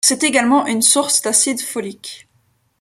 C'est 0.03 0.23
également 0.23 0.65
une 0.65 0.81
source 0.81 1.21
d'acide 1.21 1.61
folique. 1.61 2.27